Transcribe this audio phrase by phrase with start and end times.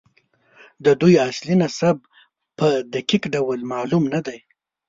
[0.85, 1.97] د دوی اصل نسب
[2.59, 4.39] په دقیق ډول معلوم نه دی.